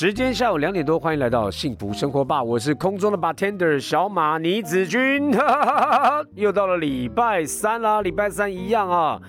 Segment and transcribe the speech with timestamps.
[0.00, 5.32] 时间下午两点多，欢迎来到幸福生活吧，我是空中的 bartender 小马倪子君，
[6.36, 9.20] 又到了礼拜三啦，礼拜三一样啊，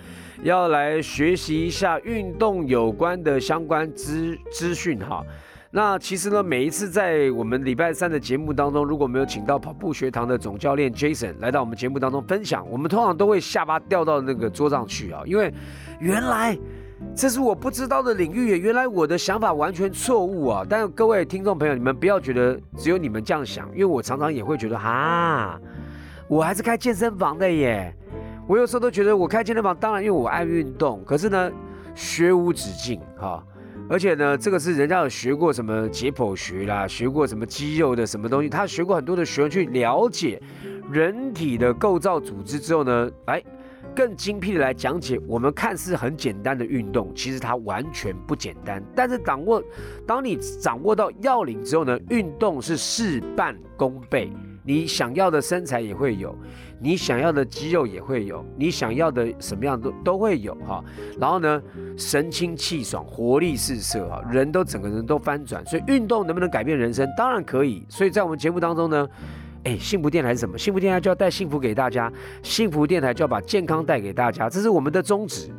[0.44, 5.24] 要来学习一下运动有关的相关资资讯哈。
[5.72, 15.52] 那其实呢，每一次在我们礼拜三的节目当中，如果没有请到跑步学堂的总教练 Jason 来到我们节目当中分享，我们通常都会下巴掉到那个桌上去啊，因为
[15.98, 16.56] 原来。
[17.14, 20.64] 这是我不知道的领域耶，原来我的想法完全错误啊！
[20.68, 25.60] 但各位听众朋友，你们不要觉得只有你们这样想，因为我常常也会觉得哈，
[26.28, 27.94] 我还是开健身房的耶。
[28.46, 31.50] 我有时候都觉得我开健身房，当然因为我爱运动，可是呢，
[31.94, 33.42] 学无止境哈。
[33.88, 40.40] 而且呢，这个是人家有学过什么解剖学啦，学过什么肌肉的什么东西，他学过很多的学问去了解
[40.90, 43.42] 人体的构造组织之后呢，哎。
[43.94, 48.82] 更精辟的来讲解，我们看似很简单的运动，其实它完全不简单。
[48.94, 49.62] 但是掌握，
[50.06, 54.32] 当你掌握到要领之后呢，运动是事半功倍。
[54.62, 56.36] 你想要的身材也会有，
[56.78, 60.84] 你想要的肌肉也会有，你想要的什么样都都会有哈。
[61.18, 61.62] 然后呢，
[61.96, 65.64] 神清气爽，活力四射啊，人都整个人都翻转。
[65.64, 67.08] 所以运动能不能改变人生？
[67.16, 67.84] 当然可以。
[67.88, 69.08] 所以在我们节目当中呢。
[69.64, 70.56] 哎，幸福电台是什么？
[70.56, 72.10] 幸福电台就要带幸福给大家，
[72.42, 75.50] 幸福电台就要把健康带给大家，这是我们的宗旨。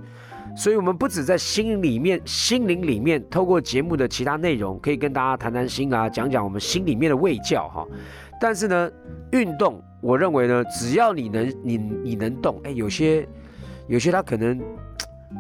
[0.54, 7.88] 所以，我们不止在心里面、心灵里面，透过节目的其他内容，可以跟大家谈谈心啊，讲讲我们心里面的味教哈。
[8.40, 8.92] 但是呢，
[9.32, 13.26] 运动，我认为呢，只要你能，你你能动，哎，有些
[13.88, 14.60] 有些他可能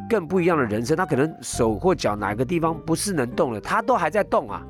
[0.10, 4.66] 更不一样的人生，他可能手或脚哪个地方不是能动了，他都还在动啊。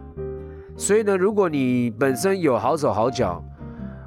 [0.76, 3.44] 所以呢，如果你本身有好手好脚，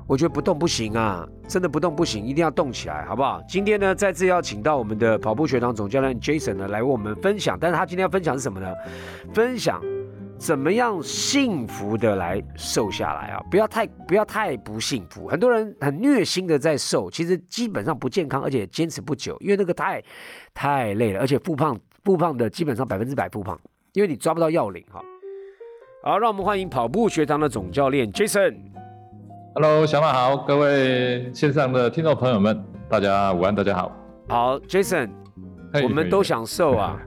[0.06, 3.42] 我觉得不动不行啊，真的不动不行，一定要动起来，好不好？
[3.48, 7.58] 今天呢，再次要请到我们的跑步学堂总教练 Jason 呢，来为我们分享。
[7.58, 8.70] 但是他今天要分享是什么呢？
[9.32, 9.80] 分享
[10.36, 13.40] 怎么样幸福的来瘦下来啊？
[13.50, 15.26] 不要太不要太不幸福。
[15.26, 20.02] 很多人很虐心的在瘦，其实基本上不健康，而且坚持不久，因为那个太
[20.52, 23.58] 太累了，而且复胖复胖的基本上百分之百复胖，
[23.94, 25.02] 因为你抓不到要领哈。
[26.02, 28.54] 好，让我们欢迎跑步学堂的总教练 Jason。
[29.56, 33.92] Hello，小马好，各位线上的听众朋友们，大家午安，大家好。
[34.28, 35.08] 好，Jason，
[35.80, 36.98] 我们都想瘦啊。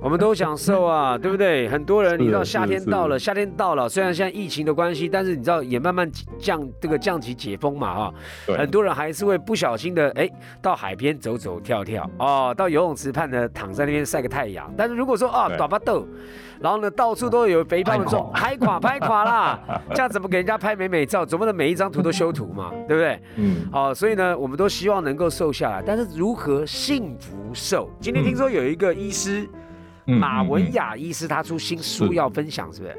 [0.00, 1.68] 我们都想瘦啊，对不对？
[1.68, 8.14] 很多人，你知道夏天到了，夏天到了，虽然现在疫情的关系，但是你知道也慢慢降这个降级解封嘛，哈。
[8.56, 10.30] 很多人还是会不小心的，哎，
[10.62, 14.72] 到海边走走跳跳，哦，到游泳池畔呢，躺在那边晒个太阳。
[14.76, 16.06] 但是如果说啊，短发豆，
[16.60, 19.60] 然后呢，到处都有肥胖的状，拍垮拍垮啦，
[19.92, 21.26] 这样怎么给人家拍美美照？
[21.26, 23.20] 总不能每一张图都修图嘛， 对不对？
[23.34, 23.68] 嗯。
[23.72, 27.90] 好，所以呢，我们都希望能够瘦下来，但是如何幸福瘦？
[28.00, 29.48] 今天听说有一个医师。
[30.08, 32.96] 马文雅医师他出新书要分享，是不是？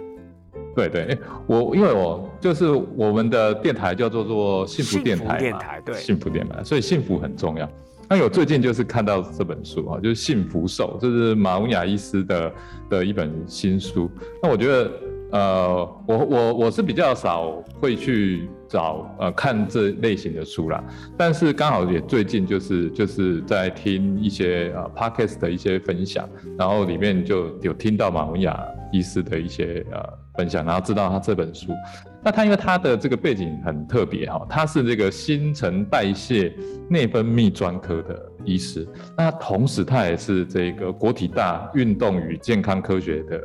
[0.76, 7.70] 对对，我因为我就是我们的电台叫做做幸福电台电台对，幸福电台，所以幸福很重要。
[8.08, 12.54] 那我最近就是看到这本书啊，就是《幸福瘦》，这是马文雅医师的
[12.90, 14.10] 的一本新书。
[14.42, 14.92] 那我觉得。
[15.32, 15.76] 呃，
[16.08, 20.82] 我我我是比较少会去找呃看这类型的书啦，
[21.18, 30.00] 但是刚好也最近就是就是在听一些呃 podcast 的一些分享，然后里面就有听到马文雅医师的一些呃
[30.36, 31.74] 分享，然后知道他这本书。
[32.22, 36.54] 那他因为他的这个背景很特别哈，他是这个新陈代谢
[36.90, 38.88] 内分泌专科的医师，
[39.18, 43.42] 那同时他也是这个国体大运动与健康科学的。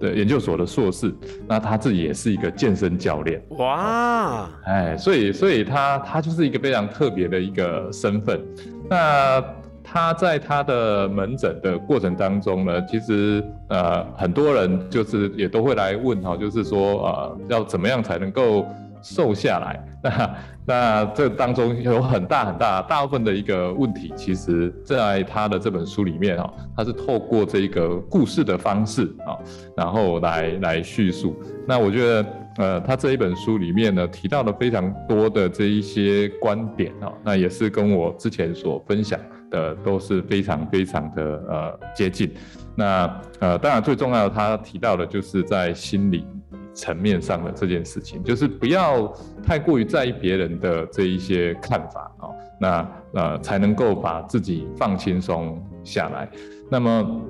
[0.00, 1.14] 的研究所的硕士，
[1.46, 3.42] 那他自己也是一个健身教练。
[3.50, 8.40] 哇，哎，所以，所以他他就是一个非常特别的一个身份。
[8.88, 9.42] 那
[9.82, 18.66] 他在他的门诊的过程当中呢，其实呃很多人就是也都会来问哈，就是说呃要怎么样才能够。
[19.02, 20.34] 瘦下来， 那
[20.66, 29.36] 那这当中有很大很大大部分的一个问题，其实在他的这本书里面啊，他是透过这个故事的方式啊，
[29.76, 31.36] 然后来来叙述。
[31.66, 32.26] 那我觉得，
[32.58, 39.18] 呃，他这一本书里面呢，提到了非常多的这一些观点啊，那也是跟我之前所分享
[39.50, 42.32] 的都是非常非常的呃接近。
[42.74, 46.26] 那呃，当然最重要的，他提到的就是在心理。
[46.74, 49.12] 层面上的这件事情，就是不要
[49.42, 52.28] 太过于在意别人的这一些看法啊，
[52.60, 56.28] 那呃才能够把自己放轻松下来。
[56.70, 57.20] 那么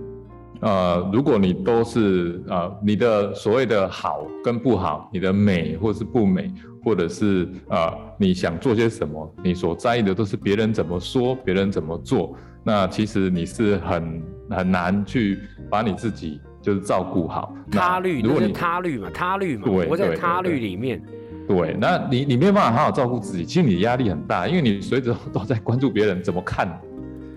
[0.61, 6.53] 呃，如果你都是呃你的所谓的好跟不好，你的美或是不美，
[6.85, 14.21] 或者是呃你想做些什么，你所在意的都是别人怎么说，别人怎么做，那其实你是很
[14.51, 15.39] 很难去
[15.71, 17.55] 把你自己就是照顾好。
[17.71, 21.03] 他律，如果你他律嘛，他律嘛，我在他律里面。
[21.47, 26.69] 对，那你你没有办法好好照顾自己，其实你压力很大，因为你随时都在关注别人怎么看。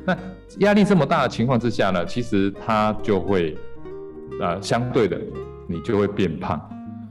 [0.06, 0.18] 那
[0.60, 3.56] 压力这么大的情况之下呢，其实他就会，
[4.42, 5.18] 呃，相对的，
[5.68, 6.60] 你就会变胖。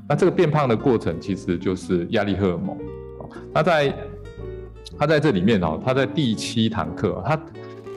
[0.06, 2.76] 那这个变胖的过程其实就是压力荷尔蒙。
[3.54, 3.94] 那在
[4.98, 7.40] 他在这里面哦，他在第七堂课，他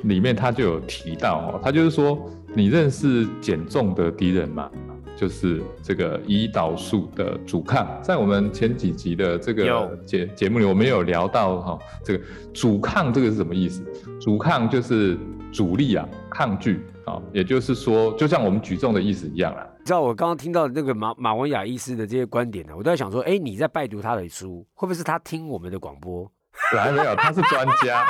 [0.04, 4.70] 里面他就有提到哦，他就是说，你认识减重的敌人吗？
[5.16, 12.24] 就是这个胰岛素的阻抗，在我们前几集的这个节节目里，我们有聊到哈，这个
[12.54, 13.84] 阻抗这个是什么意思？
[14.20, 15.18] 阻抗就是
[15.52, 19.68] 阻力啊，抗拒啊，也就是说，就像我们举重的意思一样啦。
[19.86, 26.30] 知道我刚刚听到那个马马文雅医师的这些观点呢，我都在想说，哎，你在拜读他的书，会不会是他听我们的广播？
[26.76, 28.06] 来没有，他是专家。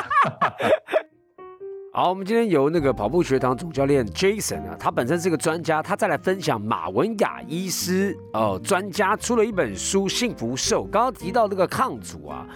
[1.95, 10.87] 好，我们今天由那个跑步学堂总教练 Jason 啊，他本身是个专家，他再来分享马文雅医师哦，专家出了一本书《幸福瘦》。
[10.89, 12.47] 刚刚提到这个抗阻啊，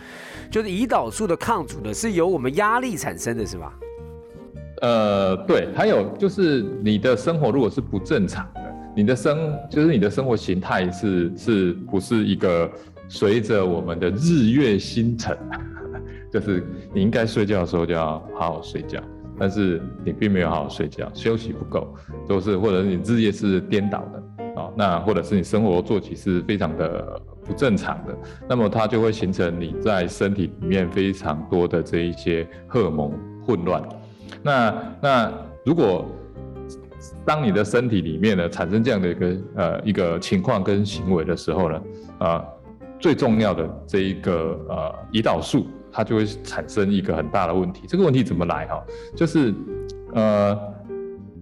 [0.50, 3.72] 就是胰岛素的抗阻呢，是由我们压力产生的，是吧？
[4.82, 12.68] 呃，对，还有就是你的生活如果是不正常的，你的生就是你的生活形态是是不是一个
[13.08, 15.38] 随着我们的日月星辰，
[16.34, 19.00] 就是你应该睡觉的时候就要好好睡觉。
[19.40, 21.94] 但是你并没有好好睡觉，休息不够，
[22.28, 28.18] 都是或者你日夜是颠倒的啊，那或者是你生活作息是非常的不正常的，
[28.50, 33.12] 那么它就会形成你在身体里面非常多的这一些荷尔蒙
[33.46, 33.84] 混乱。
[34.42, 35.34] 那那
[35.66, 36.06] 如果
[37.26, 41.82] 当你的身体里面呢产生这样的一个呃一个情况跟行为的时候呢，
[42.20, 42.44] 啊，
[43.00, 45.68] 最重要的这一个呃胰岛素。
[45.98, 47.88] 它就会产生一个很大的问题。
[47.88, 48.86] 这个问题怎么来哈？
[49.16, 49.52] 就是，
[50.14, 50.56] 呃，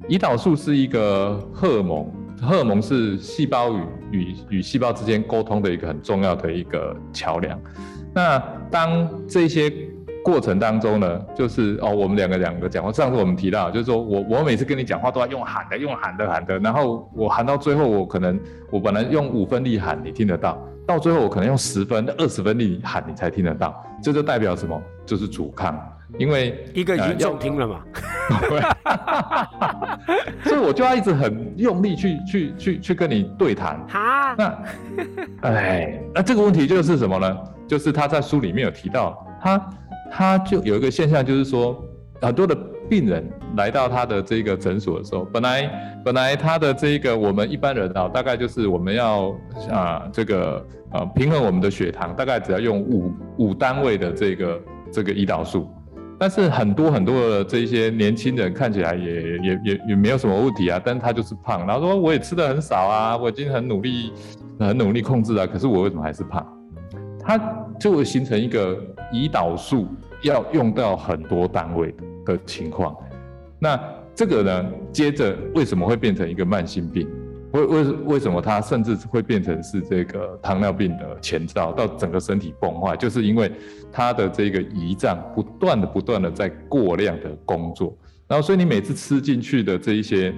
[0.08, 2.10] 胰岛素是一个荷尔蒙，
[2.42, 7.60] 荷尔蒙是细胞与与与细胞之间沟通的一个很重要的一个桥梁。
[8.14, 8.40] 那
[8.72, 9.70] 当这些
[10.26, 18.40] 过程当中呢，就是哦，我们两个两个讲话，上次我们提到，就是说我我每次跟你讲话都要用喊的，用喊的喊的，然后我喊到最后，我可能
[18.72, 20.58] 我本来用五分力喊，你听得到。
[20.88, 24.82] 到最后，我可能用十分、二十分力喊你才听得到，这就代表什么？
[25.06, 25.80] 就是阻抗，
[26.18, 27.82] 因为一个已经中听了嘛。
[30.44, 33.80] 所以我就要一直很用力去去去去跟你对谈。
[33.88, 34.58] 哈，那
[35.42, 37.38] 哎，那这个问题就是什么呢？
[37.68, 39.58] 就是他在书里面有提到，他
[40.12, 41.84] 他就有一个现象，就是说
[42.22, 42.58] 很多的。
[42.88, 45.68] 病人来到他的这个诊所的时候，本来
[46.06, 49.36] 本来他的这个我们一般人啊，大概就是我们要
[49.72, 54.62] 啊这个呃平衡我们的血糖，大概只要用五五单位的这个
[54.92, 55.68] 这个胰岛素，
[56.20, 64.14] 但是很多很多的这些年轻人看起来也也也也没有什么问题啊，但他就是胖，然后说我也吃的很少啊，我已经很努力
[64.60, 66.46] 很努力控制啊，可是我为什么还是胖？
[67.20, 67.36] 他
[67.80, 68.76] 就会形成一个
[69.14, 69.88] 胰岛素
[70.24, 72.04] 要用到很多单位的。
[72.44, 72.98] 情况，
[73.60, 73.80] 那
[74.16, 74.66] 这个呢？
[74.92, 77.08] 接着为什么会变成一个慢性病？
[77.52, 83.52] 为为为什么它甚至会变成是这个糖尿病的前兆，到整个身体崩坏，就是因为
[83.92, 87.96] 它的这个胰脏不断的不断的在过量的工作，
[88.28, 90.34] 然后所以你每次吃进去的这一些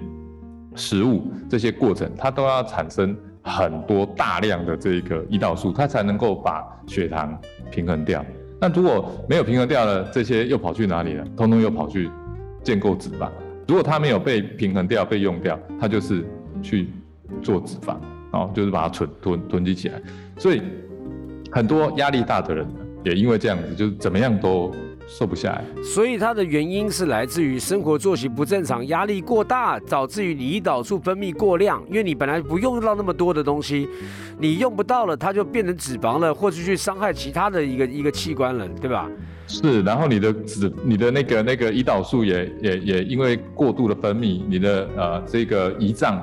[0.75, 3.17] 食物，这些过程，它都要产生
[3.47, 7.39] 很多大量的这个胰岛素，它才能够把血糖
[7.71, 8.23] 平衡掉。
[8.59, 11.23] 那如果没有平衡掉了，这些又跑去哪里了？
[11.35, 12.09] 通通又跑去
[12.61, 13.29] 建构脂肪。
[13.67, 16.25] 如果它没有被平衡掉、被用掉，它就是
[16.61, 16.89] 去
[17.41, 17.95] 做脂肪，
[18.31, 20.01] 哦，就是把它存囤囤积起来。
[20.37, 20.61] 所以
[21.51, 22.67] 很多压力大的人
[23.03, 24.71] 也因为这样子，就是怎么样都。
[25.07, 31.81] 瘦不下来，所以它的原因是来自于生活作息不正常、压力过大，导致于胰岛素分泌过量。
[31.87, 33.87] 因为你本来不用到那么多的东西，
[34.37, 39.09] 你用不到了，它就变成脂肪了，或者去伤害其他的一个一个器官了，对吧？
[39.47, 46.21] 是，然后你的脂、你的那个那个胰岛素也也也因为过度的分泌，你的呃这个胰脏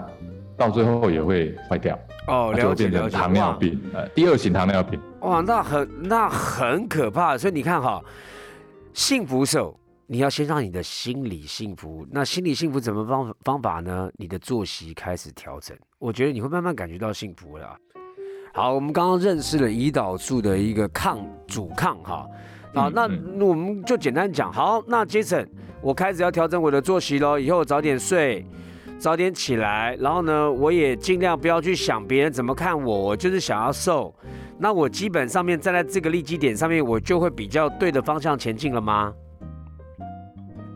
[0.59, 1.99] 到最后也会坏掉
[2.29, 3.17] 哦，了解了解。
[3.17, 5.01] 糖尿病，呃，第二型糖尿病。
[5.21, 7.99] 哇，那很那很可怕，所以你看哈。
[8.95, 12.07] 幸福手，你要先让你的心理幸福。
[12.13, 14.09] 那心理幸福怎么方方法呢？
[14.17, 17.77] 你的作息开始调整，我觉得你会慢慢感觉到幸福了。
[18.53, 22.25] 好，我们刚刚认识了胰岛素的一个抗阻抗哈。
[22.73, 23.03] 好，那
[23.45, 24.53] 我们就简单讲。
[24.53, 25.49] 好，那 Jason，
[25.83, 27.37] 我开始要调整我的作息喽。
[27.37, 28.47] 以后早点睡，
[28.97, 29.97] 早点起来。
[29.97, 34.15] 然后呢，我也尽量不要去想别人怎么看我，我就是想要瘦。
[34.59, 39.13] 那我基本上面站在这个利基点上面，我就会比较对的方向前进了吗？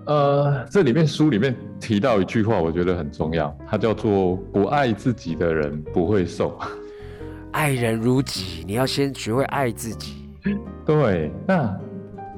[0.07, 6.59] 呃，这里面书里面提到一句话，我觉得很重要，它叫做“不爱自己的人不会瘦”。
[7.53, 10.15] 爱人如己，你要先学会爱自己。
[10.85, 11.79] 对，那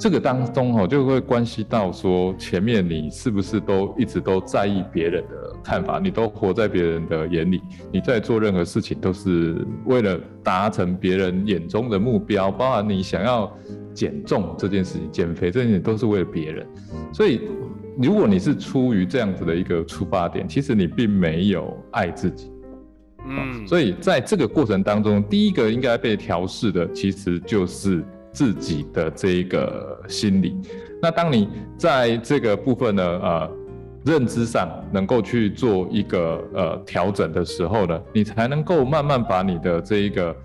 [0.00, 7.60] 这个当中哦，就会关系到说，前面你是不是都一直都在意别人的看法，你都活在别人的眼里，
[7.92, 13.54] 你在做任何事情都是为了达成别人眼中的目标，包含你想要
[13.92, 16.66] 减重这件事情、减肥这件事情，都是为了别人。
[17.12, 17.42] 所以，
[18.00, 22.50] 如果你是出于这样子的一个出发点，其实你并没有爱自己。
[23.26, 28.02] 嗯，所以在这个过程当中，第一个应该被调试的，其实就是
[28.32, 30.56] 自己的这一个心理。
[31.02, 33.50] 那当你在这个部分呢，呃，
[34.04, 40.36] 认知上能够去做一个呃调整的时候呢，你才能够慢慢把你的这一个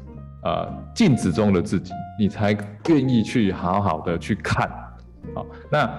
[0.44, 4.70] 呃镜子中的自己，你才愿意去好好的去看。
[5.34, 5.90] 好，那。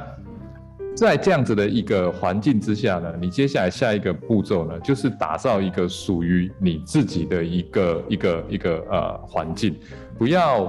[0.96, 9.76] 在这样子的一个环境之下呢，你接下来下一个步骤呢，就是打造一个属于你自己的一个一个一个呃环境。
[10.16, 10.64] 不要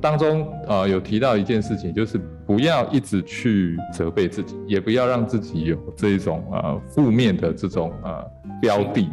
[0.00, 8.24] 当中呃有提到一件事情，就是不要一直去责备自己，也不要让自己有这一种呃负面的这种呃
[8.60, 9.08] 标的。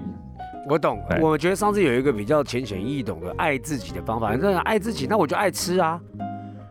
[0.69, 6.01] 我懂，我觉得上次有一个比较浅显易懂的爱自己的方法，那爱自己，那我就爱吃啊，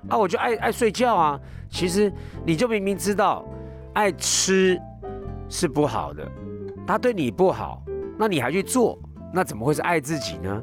[0.09, 1.41] 啊我就爱爱睡觉啊。
[1.69, 2.13] 其实
[2.45, 3.45] 你就明明知道。
[3.95, 4.79] 爱吃
[5.49, 6.31] 是不好的，
[6.87, 7.83] 他对你不好，
[8.19, 8.99] 那你还去做，
[9.33, 10.63] 那怎么会是爱自己呢？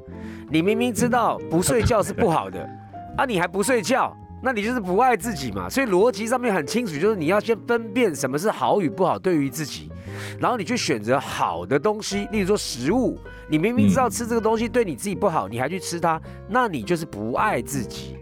[0.51, 2.69] 你明明知道不睡觉是不好的，
[3.17, 5.69] 啊，你还不睡觉，那你就是不爱自己嘛。
[5.69, 9.91] 所以逻辑上面很清楚，就是你要先分辨什么是好与不好对于自己，
[10.39, 13.17] 然后你去选择好的东西，例如说食物，
[13.47, 18.17] 你明明知道吃这个东西对你自己不好，你还去吃它，那你就是不爱自己。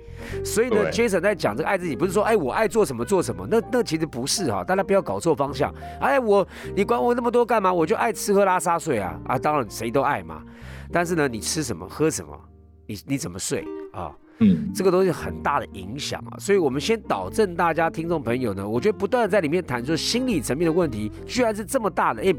[0.46, 5.74] 所以呢，Jason 在讲这个爱自己，不是说哎我爱做什么做什么，那那其实不是哈，大家不要搞错方向。
[6.00, 7.74] 哎我你管我那么多干嘛？
[7.74, 9.40] 我就爱吃喝拉撒睡啊啊！
[9.40, 10.44] 当然谁都爱嘛，
[10.92, 12.40] 但是呢，你吃什么喝什么，
[12.86, 14.12] 你你怎么睡啊？
[14.42, 22.34] 嗯，这个东西很大的影响啊，所以我们先导正大家听众朋友呢，我觉得不断的在里面谈说心理层面的问题，居然是这么大的，哎，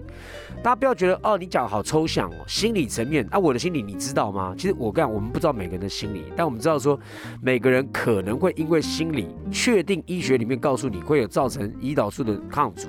[0.65, 4.53] 大家不要觉得哦，你讲好抽象哦，心理层面啊，我的心理你知道吗？
[4.59, 6.99] 其实我讲我们不知道每个人的心理，但我们知道说
[7.41, 12.89] 每个人可能会因为心理确定医学里面告诉你会有造成胰岛素的抗阻，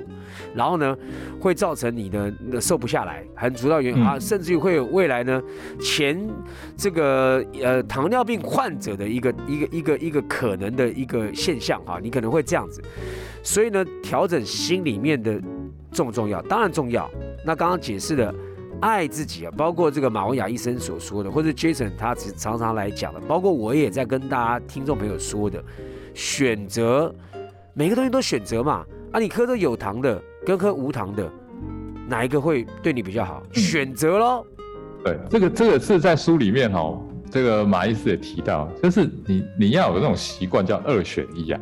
[0.56, 0.96] 然后呢
[1.40, 5.40] 会造成你的那瘦不下来，很主要原因啊，甚至于会有未来呢
[5.80, 6.20] 前
[6.76, 9.03] 这个呃糖尿病患者的。
[9.08, 12.82] 一个一个一个一个可能的一个现象哈，你可能会这样子，
[13.42, 15.40] 所以呢，调整心里面的
[15.92, 16.42] 重不重要？
[16.42, 17.10] 当然重要。
[17.46, 18.34] 那刚刚解释的
[18.80, 25.62] 爱自己啊，包括这个马文雅医生所说的，或者 Jason 他常常来讲的，包括我也在跟大家听众朋友说的，
[26.14, 27.14] 选择
[27.72, 28.84] 每个东西都选择嘛。
[29.12, 31.30] 啊，你喝这有糖的跟喝无糖的，
[32.08, 33.42] 哪一个会对你比较好？
[33.52, 34.44] 选择喽。
[35.04, 36.98] 对，这个这个是在书里面哈。
[37.34, 41.60] 这个马医师也提到，就是你你要有那种习惯，叫二选一啊，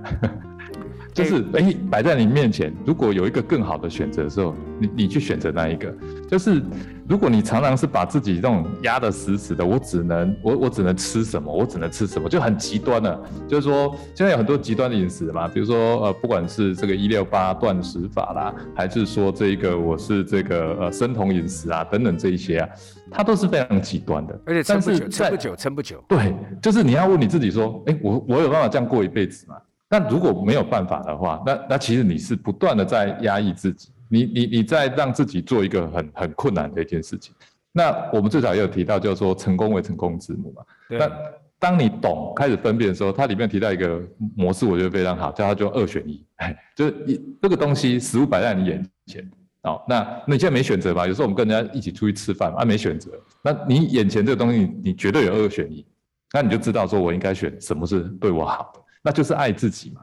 [1.14, 5.90] 就是哎摆在你面前，如果有一个更好的选择的时候，你你去选择那一个。
[6.28, 6.62] 就是
[7.08, 13.18] 如果你常常是把自己这种压得死死的，我只能我我只能吃什么，我只能吃什么，就很极端了。
[13.48, 22.68] 就是说现在有很多极端的饮食嘛，比如说呃不管是这个一六八断食法啦，还是说这个我是这个呃生酮饮食啊等等这一些啊。
[23.12, 26.04] 它都是非常极端的，而且撑不久，撑不久，撑不久。
[26.08, 29.56] 对，就是你要问你自己说，哎，我我有办法这样过一辈子吗？
[29.88, 37.34] 那如果没有办法的话，那那其实你是不断的在压抑自己，你你你在让自己做一个很很困难的一件事情。
[37.72, 40.62] 那我们最早也有提到，就是说成功为成功之母嘛。
[40.88, 41.10] 那
[41.58, 44.02] 当你懂开始分辨的时候，它里面提到一个
[44.36, 46.24] 模式，我觉得非常好，叫它就二选一，
[46.74, 49.30] 就是一这个东西食物摆在你眼前。
[49.62, 51.06] 好，那那你现在没选择吧？
[51.06, 53.12] 有时候我们跟人家一起出去吃饭啊，没选择。
[53.42, 55.86] 那你眼前这个东西，你绝对有二选一，
[56.32, 60.00] 那你就知道说我应该选什么是对我好的，那就是爱自己嘛。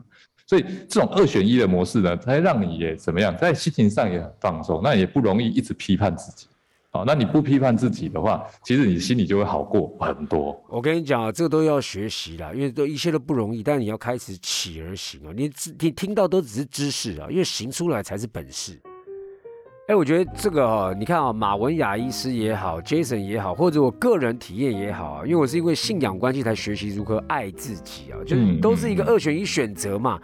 [0.47, 6.47] 所以这种二选一的模式呢，它让你也怎么样，在心情上也很放松，那也不容易一直批判自己。
[6.91, 10.59] 好，那你不批判自己的话，其实你心里就会好过很多。
[10.69, 15.33] 我跟你讲啊，这个都要学习啦，因为都一切都不容易，但你要开始起而行啊。
[15.35, 18.79] 你你听到都只是知识啊，因为行出来才是本事。
[19.89, 30.19] 哎，我觉得这个哈，你看啊，马文雅医师也好，Jason 也好，或者我个人体验也好啊，因为我是因为信仰关系才学习如何爱自己啊，就是都是一个二选一选择嘛。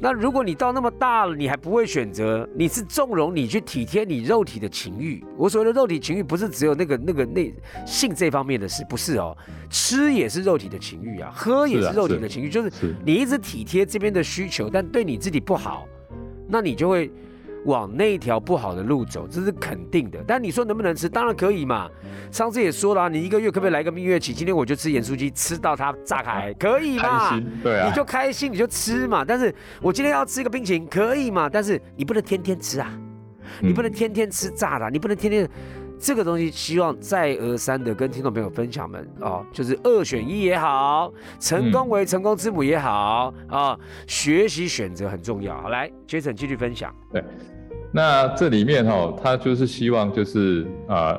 [0.00, 5.24] 那如果你到那么大了，你还不会选择，你是纵容你去体贴你肉体的情欲。
[5.36, 7.48] 我所谓的肉体情欲，不是只有那个那个那
[7.86, 9.36] 性这方面的事，不是哦，
[9.70, 15.86] 吃也是肉体的情欲啊，喝也是肉体的情欲，就是你一直体贴这边的需求，但对你自己不好，
[16.48, 17.08] 那你就会。
[17.66, 20.18] 往那条不好的路走，这是肯定的。
[20.26, 21.08] 但你说能不能吃？
[21.08, 21.88] 当然可以嘛。
[22.32, 24.32] 上次也说了，你一个月可不可以来个蜜月期？
[24.32, 27.38] 今天我就吃盐酥鸡，吃到它炸开，可以嘛？
[27.62, 29.24] 对啊，你就开心，你就吃嘛。
[29.24, 31.48] 但是我今天要吃一个冰淇淋，可以嘛？
[31.48, 32.90] 但是你不能天天吃啊，
[33.60, 35.48] 你不能天天吃炸的，你不能天天。
[35.98, 43.74] 这个东西希望再而三的跟听众朋友分享们哦，就是二选一也好，成功为成功之母也好啊，
[44.06, 45.58] 学习选择很重要。
[45.58, 46.94] 好，来，Jason 继续分享。
[47.10, 47.24] 对，
[47.96, 51.18] 那这里面哈，他就是希望就是啊，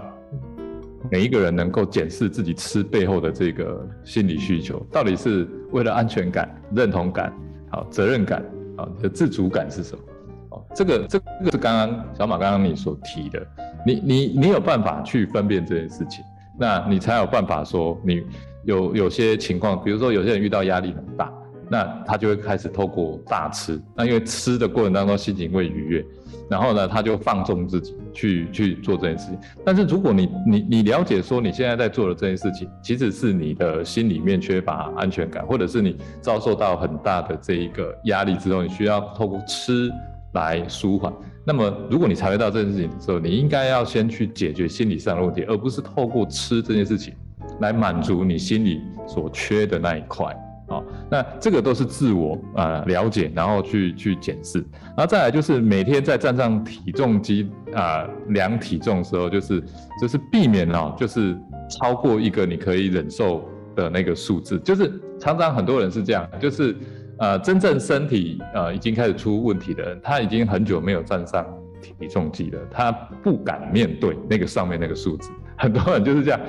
[1.10, 7.34] 每一个人能够检视自己吃背后的这个心理需求，到底是为了安全感、认同感、
[7.72, 8.46] 好责任感
[8.78, 10.04] 啊，的自主感是什么？
[10.52, 13.44] 哦，这个这个是刚刚小马刚刚你所提的。
[13.84, 16.24] 你你你有办法去分辨这件事情，
[16.60, 18.24] 那你才有办法说你
[18.66, 21.34] 有有些情况，比如说有些人遇到压力很大，
[21.72, 26.06] 那他就会开始透过大吃，那因为吃的过程当中心情会愉悦，
[26.50, 29.40] 然后呢他就放纵自己去去做这件事情。
[29.66, 39.92] 但是如果你你你了解说你现在在做的这件事情，其实是你的心里面缺乏安全感，或者是你遭受到很大的这一个压力之后，你需要透过吃
[40.34, 41.14] 来舒缓。
[41.46, 47.14] 那么，如果你察觉到这件事情的时候，你应该要先去解决心理上的问题，而不是透过吃这件事情
[47.62, 50.36] 来满足你心里所缺的那一块
[50.68, 50.84] 哦。
[51.10, 54.60] 那这个都是自我啊了解，然后去去检视，
[54.96, 59.64] 然后再来就是每天在站上体重机啊量体重的时候，就是
[60.02, 61.38] 就是避免哦，就是
[61.70, 66.76] 超过一个你可以忍受的那个数字，就是常常很多人是这样，就是。
[67.20, 71.44] 呃，真正身体呃已经开始出问题的人，他已经很久没有站上
[71.82, 72.92] 体重计的，他
[73.24, 75.30] 不敢面对那个上面那个数字。
[75.58, 76.40] 很多人就是这样，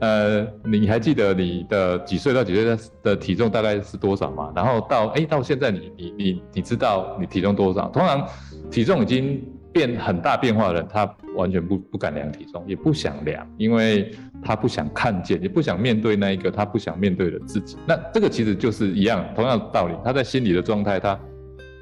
[0.00, 4.52] 呃，你还记得你的几岁到几岁的体重大概是多少吗？
[4.54, 7.88] 然后到哎到现在你你你你知道你体重多少？
[7.88, 8.26] 通常
[8.70, 9.42] 体重已经。
[9.70, 11.04] 变很大变化的人，他
[11.36, 14.10] 完全不不敢量体重，也不想量，因为
[14.42, 17.76] 他不想看见，也不想面对那一个他不想面对的自己。
[17.86, 21.20] 那这个其实就是一样，同样的道理，他在心理的状态，他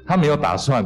[0.05, 0.85] 他没有打算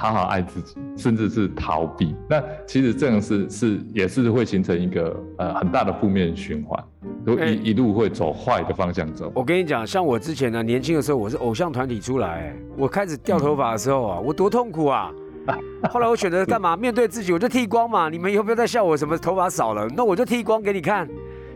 [0.00, 2.16] 好好爱自己，甚至是逃避。
[2.26, 6.82] 那其实这样是是也是会形成一个呃很大的负面循环，
[7.22, 9.30] 都一一路会走坏的方向走。
[9.34, 15.12] 我跟你讲，像我之前呢，年轻的时候，我是偶像团体出来，我开始掉头发的时候啊，我多痛苦啊！
[15.90, 16.74] 后来我选择干嘛？
[16.74, 18.08] 面对自己，我就剃光嘛。
[18.08, 21.06] 你们以后不要再笑我什么头发少了，那我就剃光给你看。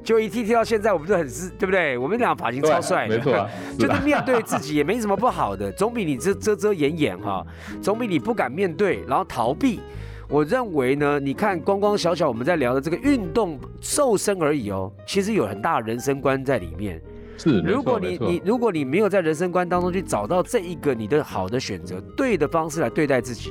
[0.04, 1.96] 就一剃剃到现在，我们就很是，对不对？
[1.96, 7.44] 我们俩发型超帅，没错， 就是面对自己也没什么不好的，总比你这遮遮掩掩哈，
[7.82, 9.80] 总比你不敢面对然后逃避。
[10.28, 17.00] 我认为呢，你看光光小小我们在聊的这个运动瘦身而已哦，其实有很大的人生观在里面。
[17.36, 23.50] 是，如果你你如果你没有在人生观当中去找到这一个你的好的选择，对的方式来对待自己，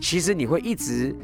[0.00, 1.14] 其实你会一直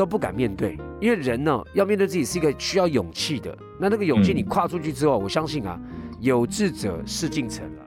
[0.00, 3.54] 都不敢面对，因为人呢要面对自己是一个需要勇气的。
[3.78, 5.78] 那那个勇气你跨出去之后，我相信啊，
[6.20, 7.82] 有志者事竟成了。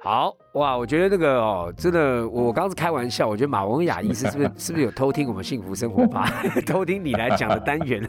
[0.00, 3.26] 好哇，我觉得那个哦，真的，我刚刚是开玩笑。
[3.26, 6.32] 我觉得马文雅医师是不是 是不是有偷听我们幸福生活吧？
[6.64, 8.00] 偷听你来讲的单元？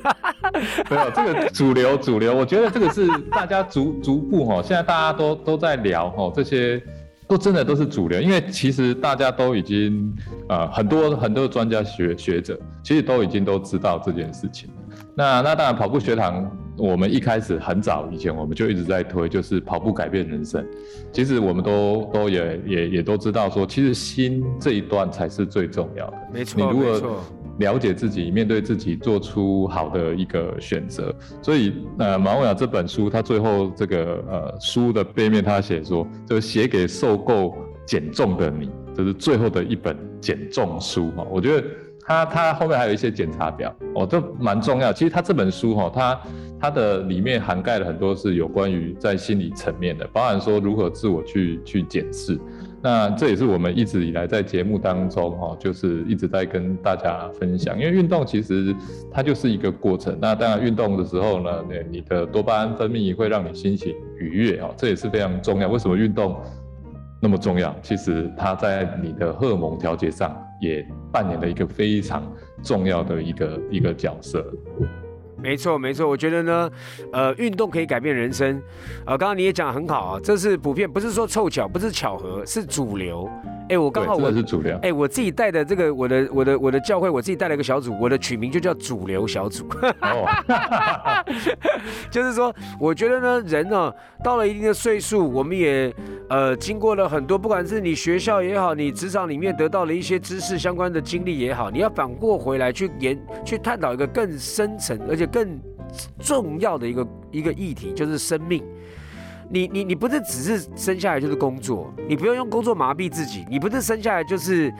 [0.87, 6.79] 没有，这个主流主流，我觉得这个是大家逐逐步哈，现在大家都都在聊哈，这些
[7.27, 10.13] 都真的都是主流，因为其实大家都已经
[10.49, 14.69] 呃很多很多专家学学者，其实都已经都知道这件事情。
[15.15, 16.51] 那那当然跑步学堂。
[16.75, 20.65] 我们一开始很早以前，我们就一直在推，就是跑步改变人生。
[21.11, 26.17] 其实我们都都也也也都知道，说其实心这一段才是最重要的。
[26.33, 27.21] 没错，你如果
[27.59, 31.13] 了解自己，面对自己，做出好的一个选择。
[31.41, 41.25] 所以，呃，马文雅这本书，他最后这个呃书的背面，他写说，就写给受够减重的你，这是最后的一本减重书哈。
[41.29, 41.67] 我觉得
[42.01, 44.91] 他他后面还有一些检查表，哦，都蛮重要。
[44.91, 46.21] 其实他这本书哈，他
[46.59, 52.39] 它的里面涵盖了很多是有关于在心理层面的，包含说如何自我去去检视。
[52.83, 57.79] 那这也是我们一直以来在节目当中哈，就是一直在跟大家分享。
[57.79, 58.75] 因为运动其实
[59.09, 60.17] 它就是一个过程。
[60.21, 65.69] 那当然运动的时候呢，你的多巴胺分泌会让你心情愉悦啊，这也是非常重要。
[65.69, 66.35] 为什么运动
[67.21, 67.73] 那么重要？
[67.81, 72.29] 其实它在你的荷尔蒙调节上也扮演了一个非常
[72.61, 74.45] 重要的一个一个角色。
[75.43, 76.71] 没错，没错，我觉得呢，
[77.11, 78.61] 呃，运动可以改变人生，
[79.05, 83.29] 呃，刚刚你也讲很好啊，这是普遍，不是说凑巧，不是巧合，是主流。
[83.69, 84.77] 哎，我刚好我是主流。
[84.81, 89.65] 哎，我自己带的这个我的我的我的教会，我自己带了一个小组，我的取名就叫主流小组。
[90.01, 90.27] 哦，
[92.11, 93.91] 就是说，我觉得呢，人呢
[94.23, 95.93] 到了一定的岁数，我们也
[96.29, 105.59] 呃经过了很多，不管是你学校也好，你职场里面得到了一些知识相关的经历也好，你要反过回来去研去探讨一个更深层而且更
[106.19, 108.63] 重要的一个一个议题，就是生命。
[109.53, 114.73] 你你你不是只是生下来就是工作，你不用用工作麻痹自己，你不是生下来就是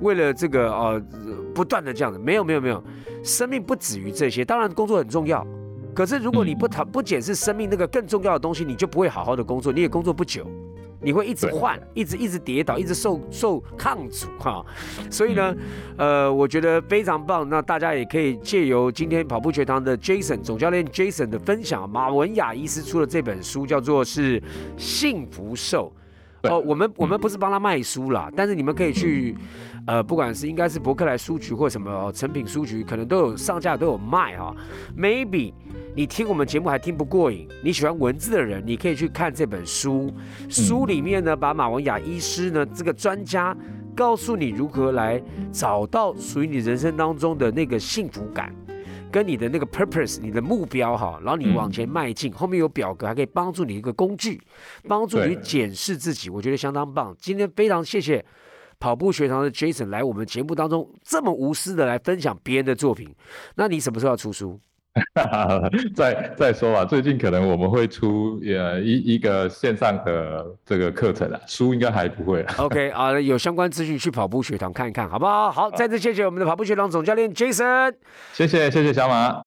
[0.00, 0.98] 为了这个呃
[1.54, 2.82] 不断的这样子，没有没有没有，
[3.22, 5.46] 生命不止于这些，当然工作很重要，
[5.94, 10.46] 可是如果你不谈不检视生命那个更重要的东西，你就不会好好的工作，你也工作不久。
[11.04, 14.64] 你会一直换，一直一直跌倒，一直受受抗阻哈，
[15.10, 15.54] 所以呢，
[15.96, 17.48] 呃，我觉得非常棒。
[17.48, 24.42] 那大家也可以借由今天跑步学堂的 Jason 总教练 Jason 的分享，马文雅医师出的这本书，叫做是
[24.76, 25.92] 幸福瘦。
[26.44, 29.34] 哦，我们我们不是帮他卖书啦，但是你们可以去，
[29.86, 34.54] 呃，不管是应该是伯克莱书局或什么成品书局，可能都有上架都有卖哈。
[34.96, 35.52] Maybe
[35.94, 40.12] 你听我们节目还听不过瘾，你喜欢文字的人，你可以去看这本书。
[40.48, 43.56] 书里面呢，把马文雅医师呢这个专家
[43.94, 48.54] 告诉你如何来找到属于你人生当中的那个幸福感。
[49.12, 54.42] 跟你的那个 purpose，你的目标哈，然后你往前迈进，后面有表格还可以帮助你一个工具，
[54.88, 57.14] 帮助你检视自己，我觉得相当棒。
[57.20, 58.24] 今天非常谢谢
[58.84, 63.08] 跑步学堂的 Jason 来我们节目当中这么无私的来分享别人的作品。
[63.54, 64.60] 那你什么时候要出书？
[65.96, 72.44] 再再说吧，最近可能我们会出呃一一个线上的这个课程啊，书应该还不会。
[72.58, 75.50] OK 啊，有相关资讯去跑步学堂看一看，好不好？
[75.50, 77.94] 好，再次谢谢我们的跑步学堂总教练 Jason，
[78.34, 79.43] 谢谢谢谢小马。